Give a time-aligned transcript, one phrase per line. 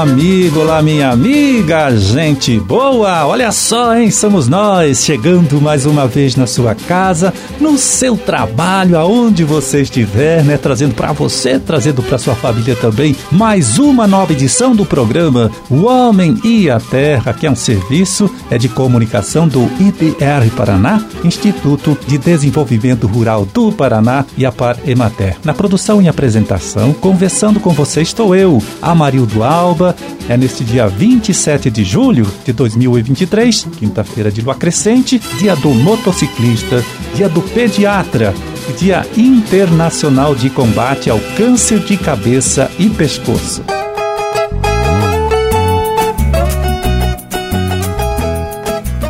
[0.00, 3.26] amigo, olá minha amiga, gente boa!
[3.26, 4.10] Olha só, hein?
[4.10, 10.42] Somos nós chegando mais uma vez na sua casa, no seu trabalho, aonde você estiver,
[10.42, 10.56] né?
[10.56, 15.84] Trazendo para você, trazendo para sua família também, mais uma nova edição do programa O
[15.84, 21.96] Homem e a Terra, que é um serviço é de comunicação do IDR Paraná, Instituto
[22.06, 25.36] de Desenvolvimento Rural do Paraná e a Par Emater.
[25.44, 29.89] Na produção e apresentação, conversando com você estou eu, Amarildo Alba.
[30.28, 36.84] É neste dia 27 de julho de 2023, quinta-feira de lua crescente, dia do motociclista,
[37.14, 38.34] dia do pediatra,
[38.78, 43.79] Dia Internacional de Combate ao Câncer de Cabeça e Pescoço.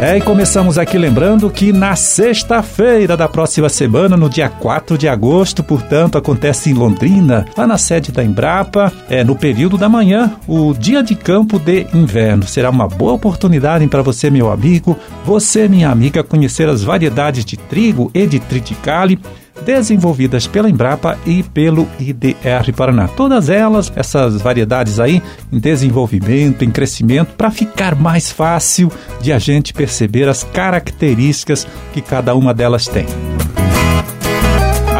[0.02, 5.06] É, e começamos aqui lembrando que na sexta-feira da próxima semana, no dia 4 de
[5.06, 10.32] agosto, portanto, acontece em Londrina, lá na sede da Embrapa, é no período da manhã,
[10.48, 12.44] o dia de campo de inverno.
[12.44, 17.58] Será uma boa oportunidade para você, meu amigo, você, minha amiga, conhecer as variedades de
[17.58, 19.18] trigo e de triticale
[19.64, 23.08] desenvolvidas pela Embrapa e pelo IDR Paraná.
[23.08, 25.22] Todas elas, essas variedades aí,
[25.52, 32.00] em desenvolvimento, em crescimento, para ficar mais fácil de a gente perceber as características que
[32.00, 33.06] cada uma delas tem.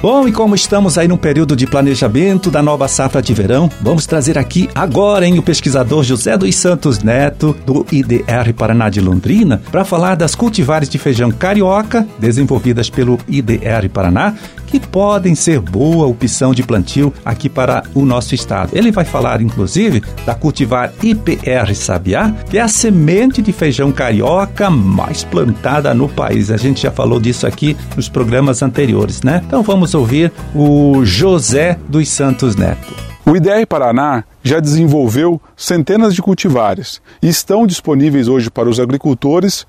[0.00, 4.06] Bom, e como estamos aí no período de planejamento da nova safra de verão, vamos
[4.06, 9.60] trazer aqui agora hein, o pesquisador José dos Santos Neto, do IDR Paraná de Londrina,
[9.72, 14.36] para falar das cultivares de feijão carioca desenvolvidas pelo IDR Paraná
[14.68, 18.70] que podem ser boa opção de plantio aqui para o nosso estado.
[18.72, 24.68] Ele vai falar, inclusive, da cultivar IPR Sabiá, que é a semente de feijão carioca
[24.68, 26.50] mais plantada no país.
[26.50, 29.42] A gente já falou disso aqui nos programas anteriores, né?
[29.46, 33.08] Então vamos ouvir o José dos Santos Neto.
[33.28, 39.66] O IDR Paraná já desenvolveu centenas de cultivares e estão disponíveis hoje para os agricultores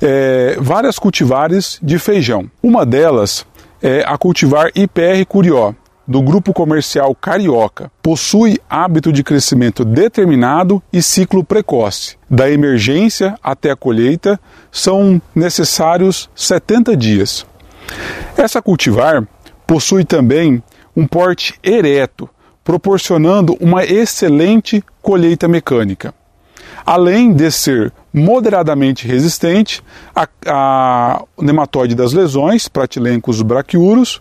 [0.00, 2.48] é, várias cultivares de feijão.
[2.62, 3.44] Uma delas
[3.82, 5.74] é a cultivar IPR Curió,
[6.06, 7.90] do grupo comercial Carioca.
[8.02, 12.16] Possui hábito de crescimento determinado e ciclo precoce.
[12.28, 14.38] Da emergência até a colheita
[14.72, 17.46] são necessários 70 dias.
[18.36, 19.26] Essa cultivar
[19.66, 20.62] possui também
[20.96, 22.28] um porte ereto,
[22.64, 26.12] proporcionando uma excelente colheita mecânica.
[26.84, 29.82] Além de ser moderadamente resistente
[30.14, 34.20] a, a nematóide das lesões, pratilencos braquiuros,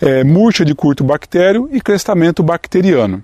[0.00, 3.22] é, murcha de curto bactério e crestamento bacteriano.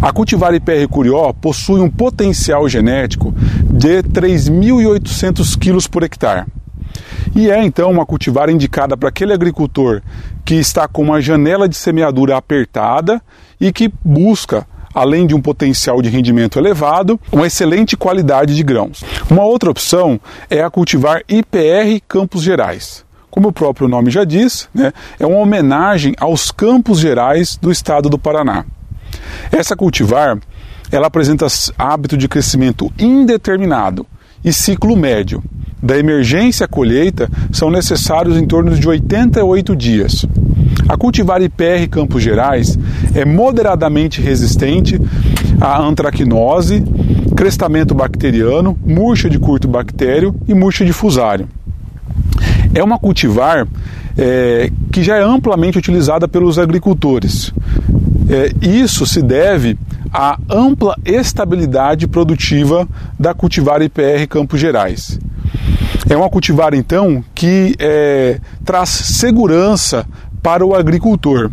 [0.00, 3.32] A cultivar IPR Curió possui um potencial genético
[3.70, 6.46] de 3.800 kg por hectare.
[7.34, 10.02] E é então uma cultivar indicada para aquele agricultor
[10.44, 13.22] que está com uma janela de semeadura apertada
[13.60, 19.02] e que busca além de um potencial de rendimento elevado, uma excelente qualidade de grãos.
[19.30, 23.04] Uma outra opção é a cultivar IPR Campos Gerais.
[23.30, 28.08] Como o próprio nome já diz, né, é uma homenagem aos Campos Gerais do estado
[28.08, 28.64] do Paraná.
[29.52, 30.38] Essa cultivar
[30.90, 31.46] ela apresenta
[31.78, 34.06] hábito de crescimento indeterminado
[34.44, 35.42] e ciclo médio.
[35.82, 40.26] Da emergência à colheita são necessários em torno de 88 dias.
[40.90, 42.76] A cultivar IPR Campos Gerais
[43.14, 45.00] é moderadamente resistente
[45.60, 46.82] à antracnose,
[47.36, 51.48] crestamento bacteriano, murcha de curto bactério e murcha de fusário.
[52.74, 53.68] É uma cultivar
[54.18, 57.54] é, que já é amplamente utilizada pelos agricultores.
[58.28, 59.78] É, isso se deve
[60.12, 65.20] à ampla estabilidade produtiva da cultivar IPR Campos Gerais.
[66.08, 70.04] É uma cultivar, então, que é, traz segurança
[70.42, 71.50] para o agricultor.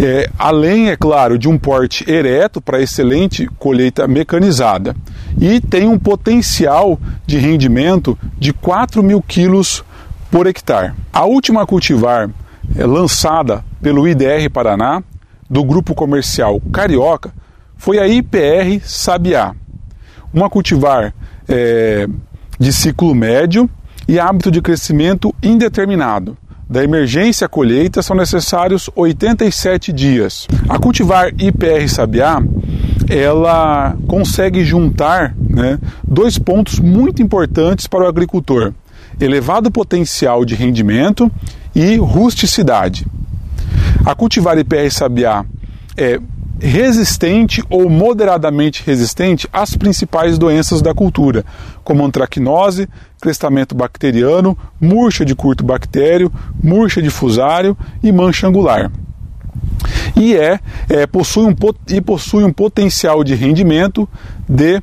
[0.00, 4.96] É, além, é claro, de um porte ereto para excelente colheita mecanizada.
[5.40, 9.84] E tem um potencial de rendimento de 4 mil quilos
[10.30, 10.92] por hectare.
[11.12, 12.30] A última cultivar
[12.76, 15.02] é, lançada pelo IDR Paraná,
[15.52, 17.30] do grupo comercial Carioca
[17.76, 19.54] foi a IPR Sabiá,
[20.32, 21.12] uma cultivar
[21.46, 22.08] é,
[22.58, 23.68] de ciclo médio
[24.08, 26.38] e hábito de crescimento indeterminado.
[26.72, 30.48] Da emergência colheita são necessários 87 dias.
[30.66, 32.42] A cultivar IPR Sabiá,
[33.10, 38.72] ela consegue juntar né, dois pontos muito importantes para o agricultor:
[39.20, 41.30] elevado potencial de rendimento
[41.74, 43.06] e rusticidade.
[44.02, 45.44] A cultivar IPR Sabiá
[45.94, 46.18] é
[46.62, 51.44] resistente ou moderadamente resistente às principais doenças da cultura,
[51.82, 52.88] como antracnose,
[53.20, 56.32] crestamento bacteriano, murcha de curto bactério,
[56.62, 58.90] murcha de fusário e mancha angular.
[60.16, 61.54] E, é, é possui, um,
[61.88, 64.08] e possui um potencial de rendimento
[64.48, 64.80] de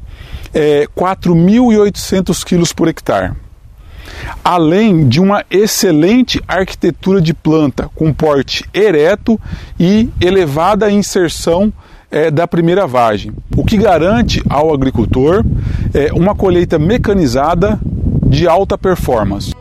[0.54, 3.32] é, 4.800 kg por hectare
[4.44, 9.40] além de uma excelente arquitetura de planta com porte ereto
[9.80, 11.72] e elevada inserção
[12.12, 15.46] é, da primeira vagem, o que garante ao agricultor
[15.94, 17.80] é, uma colheita mecanizada
[18.26, 19.54] de alta performance.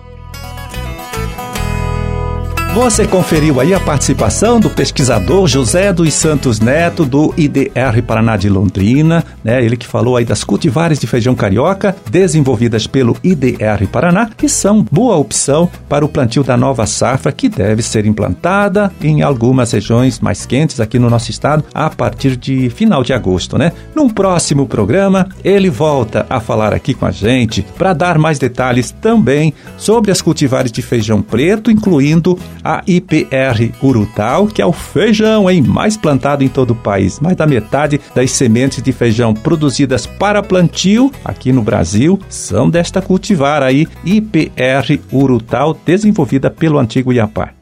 [2.78, 8.48] Você conferiu aí a participação do pesquisador José dos Santos Neto, do IDR Paraná de
[8.48, 9.62] Londrina, né?
[9.62, 14.86] Ele que falou aí das cultivares de feijão carioca desenvolvidas pelo IDR Paraná, que são
[14.92, 20.20] boa opção para o plantio da nova safra que deve ser implantada em algumas regiões
[20.20, 23.72] mais quentes aqui no nosso estado a partir de final de agosto, né?
[23.92, 28.92] Num próximo programa, ele volta a falar aqui com a gente para dar mais detalhes
[28.92, 32.38] também sobre as cultivares de feijão preto, incluindo
[32.86, 37.20] IPR Urutau, que é o feijão hein, mais plantado em todo o país.
[37.20, 43.00] Mais da metade das sementes de feijão produzidas para plantio aqui no Brasil são desta
[43.00, 47.57] cultivar aí, IPR Urutau, desenvolvida pelo antigo Iapar.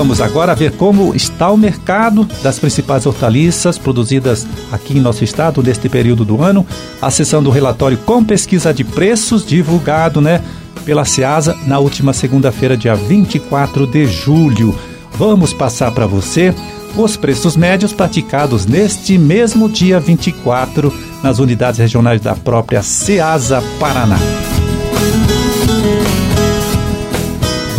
[0.00, 5.62] Vamos agora ver como está o mercado das principais hortaliças produzidas aqui em nosso estado
[5.62, 6.66] neste período do ano,
[7.02, 10.42] acessando o relatório com pesquisa de preços divulgado, né,
[10.86, 14.74] pela Ceasa na última segunda-feira, dia 24 de julho.
[15.18, 16.54] Vamos passar para você
[16.96, 20.90] os preços médios praticados neste mesmo dia 24
[21.22, 24.16] nas unidades regionais da própria Ceasa Paraná.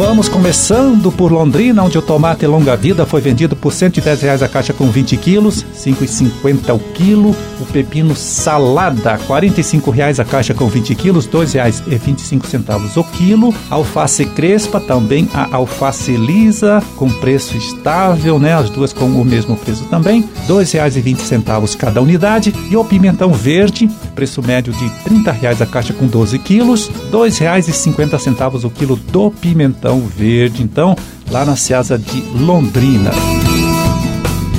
[0.03, 4.47] Vamos começando por Londrina, onde o tomate longa vida foi vendido por 110 reais a
[4.47, 7.35] caixa com 20 quilos, R$ 5,50 o quilo.
[7.59, 13.53] O pepino salada, 45 reais a caixa com 20 quilos, R$ 2,25 o quilo.
[13.69, 18.55] Alface crespa, também a alface lisa, com preço estável, né?
[18.55, 22.51] As duas com o mesmo preço também, R$ 2,20 cada unidade.
[22.71, 27.11] E o pimentão verde, preço médio de 30 reais a caixa com 12 quilos, R$
[27.11, 30.95] 2,50 o quilo do pimentão Verde, então,
[31.29, 33.11] lá na Ceasa de Londrina.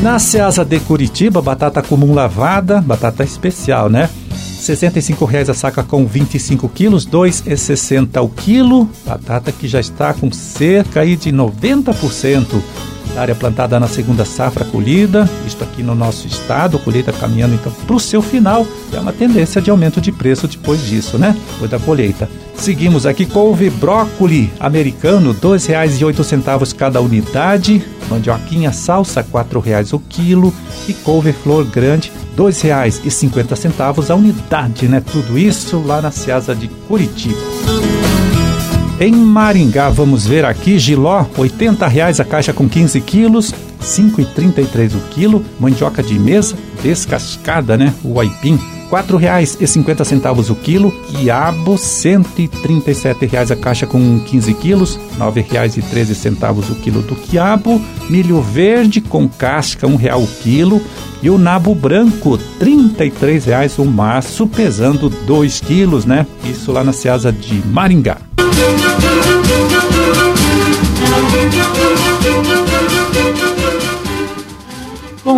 [0.03, 4.11] Na Ceasa de Curitiba, batata comum lavada, batata especial, né?
[4.69, 8.89] R$ 65,00 a saca com 25 quilos, R$ 2,60 o quilo.
[9.05, 12.63] Batata que já está com cerca aí de 90%
[13.17, 17.95] área plantada na segunda safra colhida, isto aqui no nosso estado, colheita caminhando então para
[17.95, 21.37] o seu final, é uma tendência de aumento de preço depois disso, né?
[21.53, 22.29] Depois da colheita.
[22.55, 30.55] Seguimos aqui couve brócoli americano, R$ 2,08 cada unidade, mandioquinha salsa, R$ 4,00 o quilo
[30.89, 34.52] e couve flor grande, R$ 2,50 a unidade,
[34.87, 35.01] né?
[35.01, 37.41] Tudo isso lá na Ceasa de Curitiba.
[39.01, 44.95] Em Maringá, vamos ver aqui, giló, 80 reais a caixa com 15 quilos, R$ 5,33
[44.95, 45.43] o quilo.
[45.59, 47.95] Mandioca de mesa, descascada, né?
[48.05, 48.61] O aipim,
[48.93, 50.93] R$ 4,50 o quilo.
[51.09, 57.81] Quiabo, R$ 137 a caixa com 15 quilos, R$ 9,13 o quilo do quiabo.
[58.11, 60.83] Milho verde com casca, R$ 1,00 o quilo.
[61.23, 66.27] E o nabo branco, R$ 33 o maço, pesando 2 quilos, né?
[66.45, 68.19] Isso lá na Ceasa de Maringá.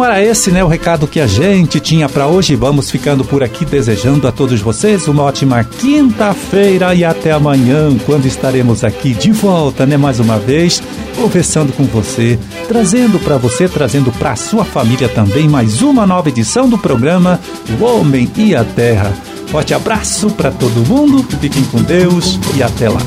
[0.04, 2.54] Bom, era esse, né, o recado que a gente tinha para hoje.
[2.54, 8.26] Vamos ficando por aqui desejando a todos vocês uma ótima quinta-feira e até amanhã, quando
[8.26, 10.82] estaremos aqui de volta, né, mais uma vez,
[11.16, 16.68] conversando com você, trazendo para você, trazendo para sua família também mais uma nova edição
[16.68, 17.40] do programa
[17.80, 19.10] O Homem e a Terra.
[19.46, 23.00] Forte abraço para todo mundo, fiquem com Deus e até lá.